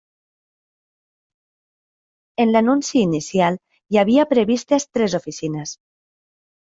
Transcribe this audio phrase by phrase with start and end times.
[2.45, 3.59] En l'anunci inicial,
[3.93, 5.75] hi havia previstes tres oficines.